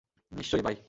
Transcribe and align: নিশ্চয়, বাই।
নিশ্চয়, 0.31 0.61
বাই। 0.61 0.75